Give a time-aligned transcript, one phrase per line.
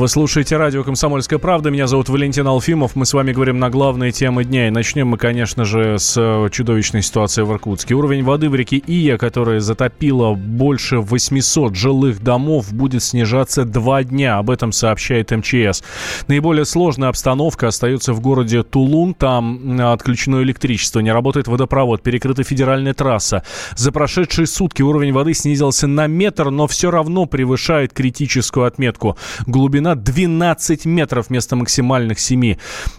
[0.00, 1.68] Вы слушаете радио «Комсомольская правда».
[1.68, 2.96] Меня зовут Валентин Алфимов.
[2.96, 4.68] Мы с вами говорим на главные темы дня.
[4.68, 7.92] И начнем мы, конечно же, с э, чудовищной ситуации в Иркутске.
[7.92, 14.38] Уровень воды в реке Ия, которая затопила больше 800 жилых домов, будет снижаться два дня.
[14.38, 15.82] Об этом сообщает МЧС.
[16.28, 19.12] Наиболее сложная обстановка остается в городе Тулун.
[19.12, 23.42] Там отключено электричество, не работает водопровод, перекрыта федеральная трасса.
[23.76, 29.18] За прошедшие сутки уровень воды снизился на метр, но все равно превышает критическую отметку.
[29.46, 32.56] Глубина 12 метров вместо максимальных 7.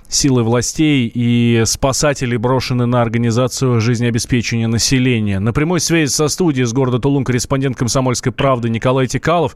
[0.08, 5.40] Силы властей и спасателей брошены на организацию жизнеобеспечения населения.
[5.40, 9.56] На прямой связи со студией с города Тулун корреспондент «Комсомольской правды» Николай Тикалов.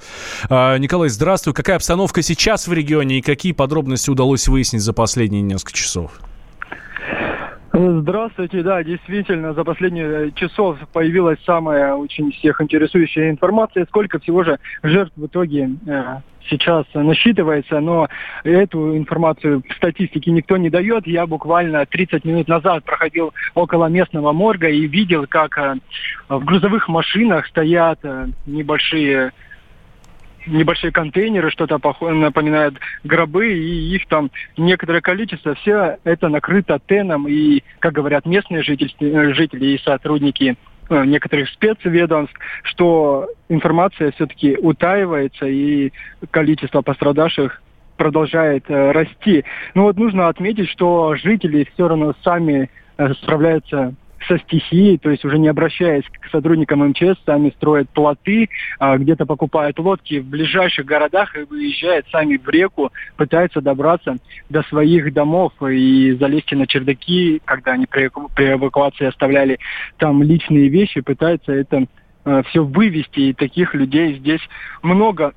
[0.49, 1.53] А, Николай, здравствуй.
[1.53, 6.19] Какая обстановка сейчас в регионе и какие подробности удалось выяснить за последние несколько часов?
[7.77, 14.59] Здравствуйте, да, действительно, за последние часов появилась самая очень всех интересующая информация, сколько всего же
[14.81, 18.07] жертв в итоге э, сейчас насчитывается, но
[18.43, 21.07] эту информацию в статистике никто не дает.
[21.07, 25.75] Я буквально 30 минут назад проходил около местного морга и видел, как э,
[26.29, 29.31] в грузовых машинах стоят э, небольшие
[30.47, 35.55] небольшие контейнеры, что-то напоминает гробы, и их там некоторое количество.
[35.55, 40.55] Все это накрыто теном, и, как говорят местные жители, жители и сотрудники
[40.89, 45.91] некоторых спецведомств, что информация все-таки утаивается, и
[46.31, 47.61] количество пострадавших
[47.97, 49.45] продолжает э, расти.
[49.73, 53.93] Но вот нужно отметить, что жители все равно сами э, справляются
[54.27, 59.25] со стихией, то есть уже не обращаясь к сотрудникам МЧС, сами строят плоты, а, где-то
[59.25, 64.17] покупают лодки в ближайших городах и выезжают сами в реку, пытаются добраться
[64.49, 69.59] до своих домов и залезть на чердаки, когда они при, эвакуации оставляли
[69.97, 71.85] там личные вещи, пытаются это
[72.23, 74.41] а, все вывести, и таких людей здесь
[74.81, 75.33] много.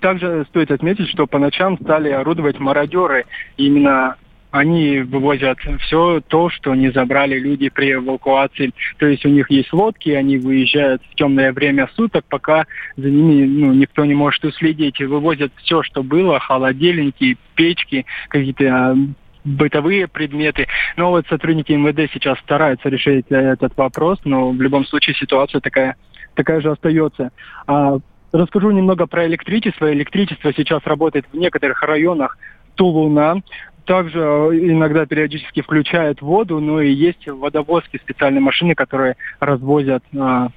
[0.00, 3.24] Также стоит отметить, что по ночам стали орудовать мародеры.
[3.56, 4.16] Именно
[4.50, 8.72] они вывозят все то, что не забрали люди при эвакуации.
[8.98, 12.66] То есть у них есть лодки, они выезжают в темное время суток, пока
[12.96, 15.00] за ними ну, никто не может уследить.
[15.00, 18.96] И вывозят все, что было, холодильники, печки, какие-то а,
[19.44, 20.66] бытовые предметы.
[20.96, 25.96] Но вот сотрудники МВД сейчас стараются решить этот вопрос, но в любом случае ситуация такая,
[26.34, 27.32] такая же остается.
[27.66, 27.98] А,
[28.32, 29.92] расскажу немного про электричество.
[29.92, 32.38] Электричество сейчас работает в некоторых районах
[32.76, 33.42] Тулуна,
[33.88, 40.48] также э, иногда периодически включают воду, но и есть водовозки, специальные машины, которые развозят а,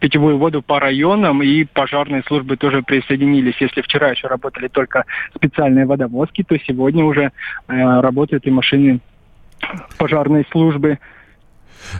[0.00, 3.60] питьевую воду по районам, и пожарные службы тоже присоединились.
[3.60, 5.04] Если вчера еще работали только
[5.36, 7.30] специальные водовозки, то сегодня уже э,
[8.00, 9.00] работают и машины
[9.98, 10.98] пожарной службы.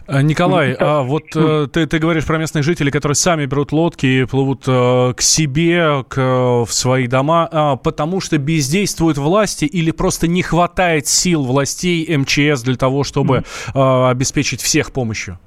[0.07, 4.07] Э, Николай, а вот э, ты, ты говоришь про местных жителей, которые сами берут лодки
[4.07, 6.17] и плывут э, к себе, к,
[6.65, 12.63] в свои дома, а, потому что бездействуют власти или просто не хватает сил властей МЧС
[12.63, 13.45] для того, чтобы
[13.75, 14.11] mm-hmm.
[14.11, 15.39] обеспечить всех помощью?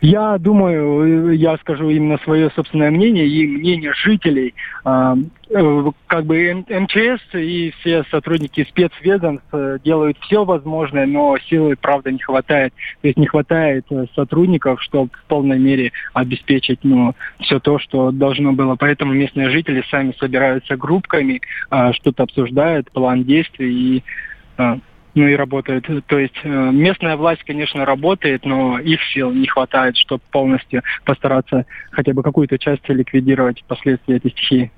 [0.00, 4.54] Я думаю, я скажу именно свое собственное мнение и мнение жителей.
[4.84, 5.16] А,
[5.48, 12.12] э, как бы МЧС и все сотрудники спецведомств э, делают все возможное, но силы, правда,
[12.12, 12.74] не хватает.
[13.00, 18.10] То есть не хватает э, сотрудников, чтобы в полной мере обеспечить ну, все то, что
[18.10, 18.76] должно было.
[18.76, 24.04] Поэтому местные жители сами собираются группками, а, что-то обсуждают, план действий и
[24.58, 24.78] а,
[25.14, 25.86] ну и работают.
[26.06, 31.66] То есть э, местная власть, конечно, работает, но их сил не хватает, чтобы полностью постараться
[31.90, 34.72] хотя бы какую-то часть ликвидировать последствия этой стихии.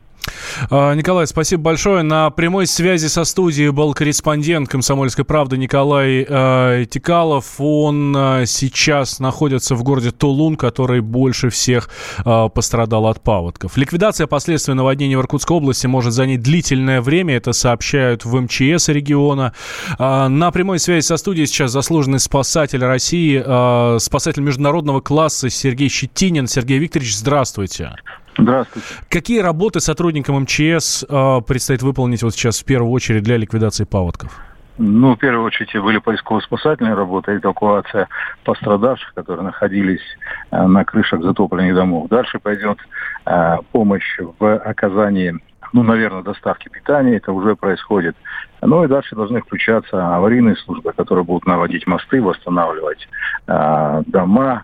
[0.71, 2.03] А, Николай, спасибо большое.
[2.03, 7.55] На прямой связи со студией был корреспондент «Комсомольской правды» Николай э, Тикалов.
[7.59, 11.91] Он э, сейчас находится в городе Тулун, который больше всех
[12.25, 13.77] э, пострадал от паводков.
[13.77, 17.37] Ликвидация последствий наводнения в Иркутской области может занять длительное время.
[17.37, 19.53] Это сообщают в МЧС региона.
[19.99, 25.89] Э, на прямой связи со студией сейчас заслуженный спасатель России, э, спасатель международного класса Сергей
[25.89, 26.47] Щетинин.
[26.47, 27.93] Сергей Викторович, здравствуйте.
[28.39, 28.89] Здравствуйте.
[29.09, 34.39] Какие работы сотрудникам МЧС э, предстоит выполнить вот сейчас в первую очередь для ликвидации паводков?
[34.79, 38.09] Ну, в первую очередь были поисково-спасательные работы, эвакуация
[38.45, 40.03] пострадавших, которые находились
[40.51, 42.09] э, на крышах затопленных домов.
[42.09, 42.79] Дальше пойдет
[43.25, 45.35] э, помощь в оказании,
[45.73, 48.17] ну, наверное, доставки питания, это уже происходит.
[48.61, 53.09] Ну и дальше должны включаться аварийные службы, которые будут наводить мосты, восстанавливать
[53.47, 54.63] э, дома, а,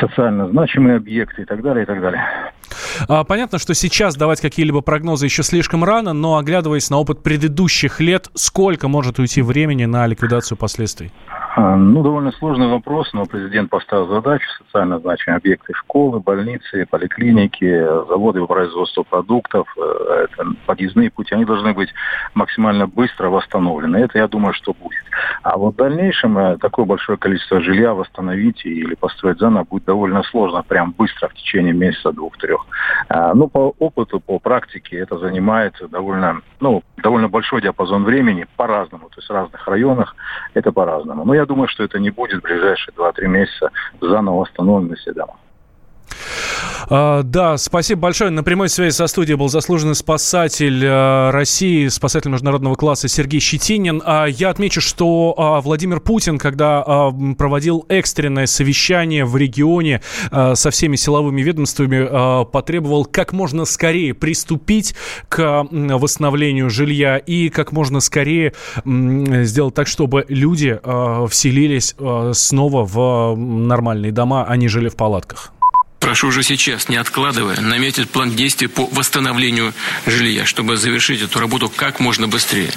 [0.00, 2.22] социально значимые объекты и так далее, и так далее.
[3.08, 8.00] А, понятно, что сейчас давать какие-либо прогнозы еще слишком рано, но оглядываясь на опыт предыдущих
[8.00, 11.12] лет, сколько может уйти времени на ликвидацию последствий?
[11.54, 17.84] А, ну, довольно сложный вопрос, но президент поставил задачу социально значимые объекты школы, больницы, поликлиники,
[18.08, 20.26] заводы по производству продуктов, э,
[20.64, 21.90] подъездные пути, они должны быть
[22.32, 23.98] максимально быстро восстановлены.
[23.98, 25.02] Это, я думаю, что будет.
[25.42, 30.22] А вот в дальнейшем э, такое большое количество жилья восстановить или построить заново будет довольно
[30.22, 32.64] сложно, прям быстро, в течение месяца, двух-трех.
[33.10, 39.10] А, ну, по опыту, по практике это занимает довольно, ну, довольно большой диапазон времени по-разному,
[39.10, 40.16] то есть в разных районах
[40.54, 41.26] это по-разному.
[41.26, 45.36] Но я думаю, что это не будет в ближайшие 2-3 месяца заново восстановлены все дома.
[46.88, 48.30] А, да, спасибо большое.
[48.30, 54.02] На прямой связи со студией был заслуженный спасатель а, России, спасатель международного класса Сергей Щетинин.
[54.04, 60.54] А, я отмечу, что а, Владимир Путин, когда а, проводил экстренное совещание в регионе а,
[60.54, 64.94] со всеми силовыми ведомствами, а, потребовал как можно скорее приступить
[65.28, 68.52] к восстановлению жилья и как можно скорее
[68.84, 71.94] сделать так, чтобы люди а, вселились
[72.32, 75.52] снова в нормальные дома, а не жили в палатках.
[76.02, 79.72] Прошу уже сейчас, не откладывая, наметить план действий по восстановлению
[80.04, 82.72] жилья, чтобы завершить эту работу как можно быстрее.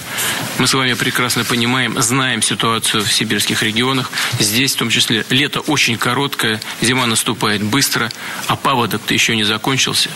[0.59, 4.11] Мы с вами прекрасно понимаем, знаем ситуацию в сибирских регионах.
[4.39, 8.11] Здесь, в том числе, лето очень короткое, зима наступает быстро,
[8.45, 10.11] а паводок-то еще не закончился.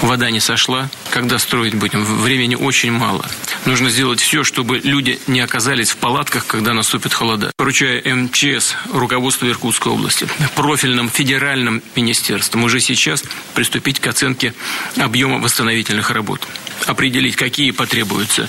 [0.00, 0.88] Вода не сошла.
[1.10, 2.04] Когда строить будем?
[2.04, 3.28] Времени очень мало.
[3.64, 7.50] Нужно сделать все, чтобы люди не оказались в палатках, когда наступит холода.
[7.56, 14.54] Поручаю МЧС, руководству Иркутской области, профильным федеральным министерствам, министерством уже сейчас приступить к оценке
[14.96, 16.46] объема восстановительных работ.
[16.86, 18.48] Определить, какие потребуются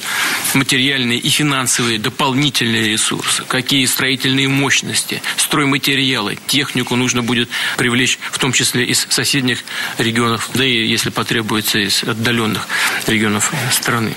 [0.54, 8.52] материальные и финансовые дополнительные ресурсы, какие строительные мощности, стройматериалы, технику нужно будет привлечь, в том
[8.52, 9.60] числе из соседних
[9.98, 12.68] регионов, да и, если потребуется, из отдаленных
[13.08, 14.14] регионов страны.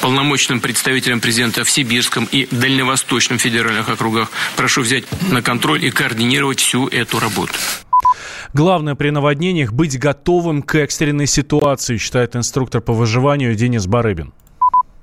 [0.00, 6.60] Полномочным представителям президента в Сибирском и Дальневосточном федеральных округах прошу взять на контроль и координировать
[6.60, 7.54] всю эту работу.
[8.52, 14.32] Главное при наводнениях быть готовым к экстренной ситуации, считает инструктор по выживанию Денис Барыбин.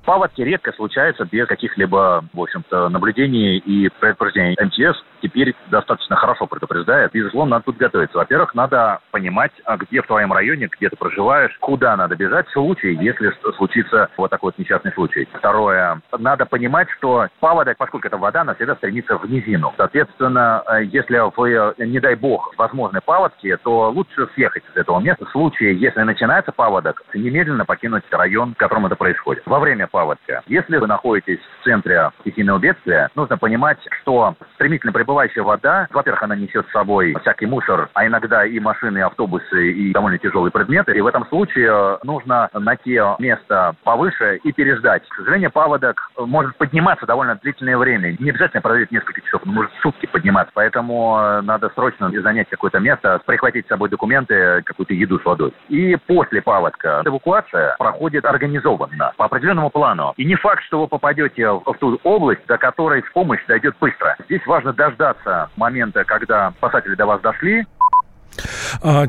[0.08, 4.56] Паводки редко случаются без каких-либо, в общем-то, наблюдений и предупреждений.
[4.58, 7.12] МЧС теперь достаточно хорошо предупреждает.
[7.12, 8.18] Безусловно, надо тут готовиться.
[8.18, 12.54] Во-первых, надо понимать, а где в твоем районе, где ты проживаешь, куда надо бежать в
[12.54, 15.28] случае, если случится вот такой вот несчастный случай.
[15.34, 19.74] Второе, надо понимать, что паводок, поскольку это вода, она всегда стремится в низину.
[19.76, 25.26] Соответственно, э, если вы, не дай бог, возможны паводки, то лучше съехать из этого места.
[25.26, 29.44] В случае, если начинается паводок, немедленно покинуть район, в котором это происходит.
[29.46, 30.44] Во время паводка.
[30.46, 36.36] Если вы находитесь в центре стихийного бедствия, нужно понимать, что стремительно прибывающая вода, во-первых, она
[36.36, 40.96] несет с собой всякий мусор, а иногда и машины, и автобусы, и довольно тяжелые предметы.
[40.96, 45.02] И в этом случае э, нужно найти место повыше и переждать.
[45.10, 48.16] К сожалению, паводок может подниматься довольно длительное время.
[48.20, 50.52] Не обязательно проверить несколько часов, он может сутки подниматься.
[50.54, 55.54] Поэтому э, надо срочно занять какое-то место, прихватить с собой документы, какую-то еду с водой.
[55.70, 59.87] И после паводка эвакуация проходит организованно, по определенному плану.
[60.18, 64.16] И не факт, что вы попадете в ту область, до которой помощь дойдет быстро.
[64.26, 67.66] Здесь важно дождаться момента, когда спасатели до вас дошли,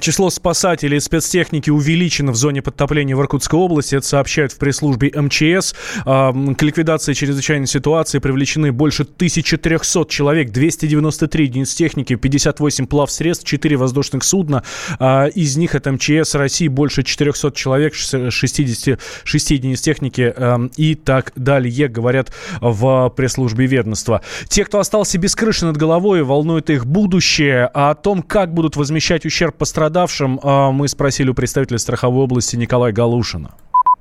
[0.01, 3.97] число спасателей и спецтехники увеличено в зоне подтопления в Иркутской области.
[3.97, 5.75] Это сообщают в пресс-службе МЧС.
[6.05, 13.77] А, к ликвидации чрезвычайной ситуации привлечены больше 1300 человек, 293 единиц техники, 58 плавсредств, 4
[13.77, 14.63] воздушных судна.
[14.99, 20.35] А, из них от МЧС России больше 400 человек, 66 единиц техники
[20.77, 24.23] и так далее, говорят в пресс-службе ведомства.
[24.49, 27.71] Те, кто остался без крыши над головой, волнует их будущее.
[27.75, 32.25] А о том, как будут возмещать возмещать ущерб пострадавшим, а мы спросили у представителя страховой
[32.25, 33.51] области Николая Галушина.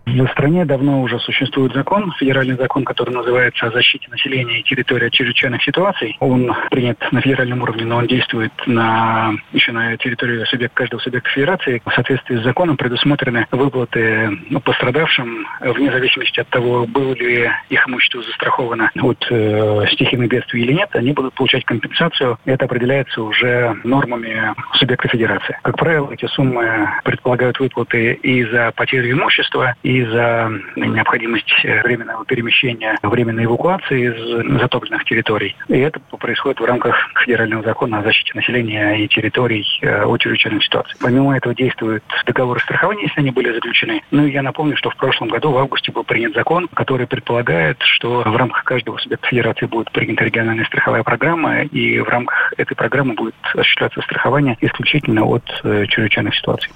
[0.07, 5.07] В стране давно уже существует закон, федеральный закон, который называется «О защите населения и территории
[5.07, 6.15] от чрезвычайных ситуаций».
[6.21, 11.29] Он принят на федеральном уровне, но он действует на, еще на территории субъект, каждого субъекта
[11.31, 11.81] федерации.
[11.85, 17.85] В соответствии с законом предусмотрены выплаты ну, пострадавшим, вне зависимости от того, было ли их
[17.85, 22.37] имущество застраховано от э, стихийных бедствий или нет, они будут получать компенсацию.
[22.45, 25.57] Это определяется уже нормами субъекта федерации.
[25.63, 31.81] Как правило, эти суммы предполагают выплаты и за потерю имущества, и и за необходимость э,
[31.81, 35.55] временного перемещения, временной эвакуации из затопленных территорий.
[35.67, 40.63] И это происходит в рамках федерального закона о защите населения и территорий э, от чрезвычайных
[40.63, 40.95] ситуаций.
[41.01, 44.01] Помимо этого действуют договоры страхования, если они были заключены.
[44.11, 47.77] Ну и я напомню, что в прошлом году, в августе, был принят закон, который предполагает,
[47.81, 52.75] что в рамках каждого субъекта федерации будет принята региональная страховая программа, и в рамках этой
[52.75, 56.71] программы будет осуществляться страхование исключительно от э, чрезвычайных ситуаций.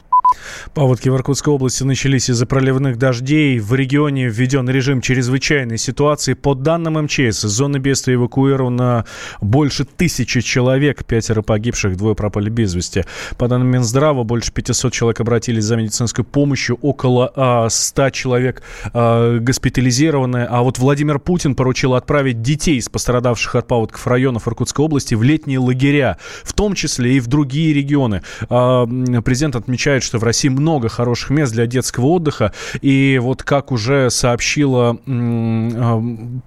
[0.74, 3.60] Паводки в Иркутской области начались из-за проливных дождей.
[3.60, 6.34] В регионе введен режим чрезвычайной ситуации.
[6.34, 9.06] По данным МЧС, из зоны бедствия эвакуировано
[9.42, 11.04] больше тысячи человек.
[11.04, 13.06] Пятеро погибших, двое пропали без вести.
[13.38, 16.78] По данным Минздрава, больше 500 человек обратились за медицинской помощью.
[16.82, 20.48] Около а, 100 человек а, госпитализированы.
[20.50, 25.24] А вот Владимир Путин поручил отправить детей из пострадавших от паводков районов Иркутской области в
[25.24, 28.22] летние лагеря, в том числе и в другие регионы.
[28.50, 28.86] А,
[29.22, 32.54] президент отмечает, что в России много хороших мест для детского отдыха.
[32.82, 34.98] И вот как уже сообщила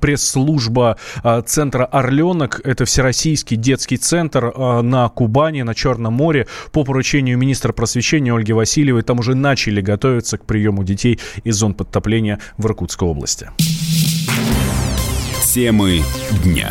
[0.01, 6.85] пресс-служба а, центра «Орленок», это Всероссийский детский центр а, на Кубани, на Черном море, по
[6.85, 12.39] поручению министра просвещения Ольги Васильевой, там уже начали готовиться к приему детей из зон подтопления
[12.57, 13.51] в Иркутской области.
[15.53, 16.03] Темы
[16.43, 16.71] дня.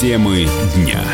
[0.00, 1.04] Темы дня.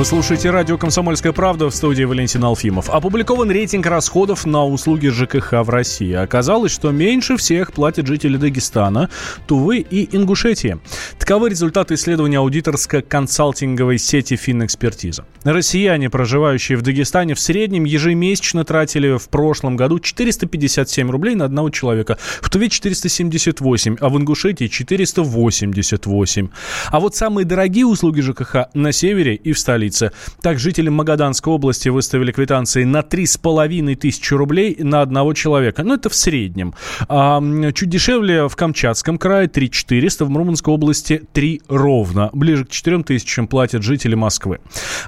[0.00, 2.88] Вы слушаете радио «Комсомольская правда» в студии Валентин Алфимов.
[2.88, 6.14] Опубликован рейтинг расходов на услуги ЖКХ в России.
[6.14, 9.10] Оказалось, что меньше всех платят жители Дагестана,
[9.46, 10.78] Тувы и Ингушетии.
[11.18, 15.26] Таковы результаты исследования аудиторско-консалтинговой сети «Финэкспертиза».
[15.44, 21.68] Россияне, проживающие в Дагестане, в среднем ежемесячно тратили в прошлом году 457 рублей на одного
[21.68, 26.48] человека, в Туве 478, а в Ингушетии 488.
[26.90, 30.12] А вот самые дорогие услуги ЖКХ на севере и в столице столице.
[30.42, 35.82] Так, жители Магаданской области выставили квитанции на 3,5 тысячи рублей на одного человека.
[35.82, 36.74] Ну, это в среднем.
[37.08, 37.42] А,
[37.72, 42.30] чуть дешевле в Камчатском крае 3 400, в Мурманской области 3 ровно.
[42.32, 44.60] Ближе к 4 тысячам платят жители Москвы.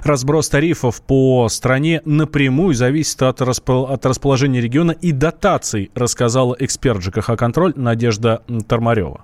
[0.03, 7.01] Разброс тарифов по стране напрямую зависит от, распол- от расположения региона и дотаций, рассказала эксперт
[7.01, 9.21] ЖКХ «Контроль» Надежда Тормарева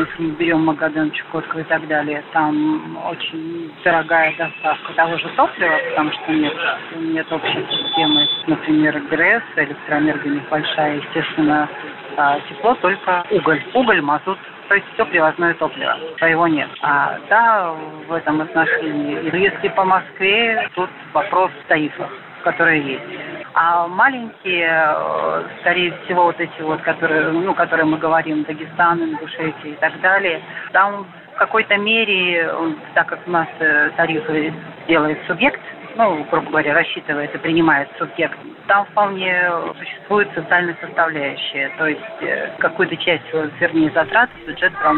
[0.00, 5.78] если мы берем Магадан, Чукотку и так далее, там очень дорогая доставка того же топлива,
[5.90, 6.54] потому что нет,
[6.96, 11.68] нет общей системы, например, ГРЭС, электроэнергия у них большая, естественно,
[12.16, 13.62] а тепло только уголь.
[13.74, 16.68] Уголь, мазут, то есть все привозное топливо, своего нет.
[16.82, 17.74] А да,
[18.08, 19.36] в этом отношении.
[19.36, 22.10] Если по Москве, тут вопрос тарифов,
[22.42, 23.33] которые есть.
[23.54, 29.72] А маленькие, э, скорее всего, вот эти вот, которые, ну, которые мы говорим, Дагестан, Ингушетия
[29.72, 30.42] и так далее,
[30.72, 32.52] там в какой-то мере,
[32.94, 34.52] так как у нас э, тарифы
[34.88, 35.60] делает субъект,
[35.96, 41.70] ну, грубо говоря, рассчитывает и принимает субъект, там вполне существует социальная составляющая.
[41.78, 43.24] То есть э, какую-то часть,
[43.60, 44.96] вернее, затрат бюджет брал.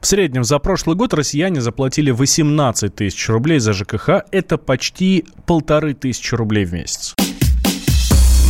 [0.00, 4.24] В среднем за прошлый год россияне заплатили 18 тысяч рублей за ЖКХ.
[4.30, 7.13] Это почти полторы тысячи рублей в месяц.